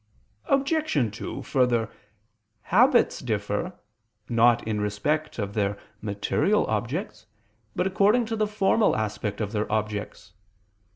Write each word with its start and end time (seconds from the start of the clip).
Obj. 0.45 1.15
2: 1.19 1.43
Further, 1.43 1.87
habits 2.63 3.19
differ, 3.19 3.73
not 4.27 4.67
in 4.67 4.81
respect 4.81 5.37
of 5.37 5.53
their 5.53 5.77
material 6.01 6.65
objects, 6.65 7.27
but 7.75 7.85
according 7.85 8.25
to 8.25 8.35
the 8.35 8.47
formal 8.47 8.95
aspect 8.95 9.39
of 9.41 9.51
their 9.51 9.71
objects. 9.71 10.33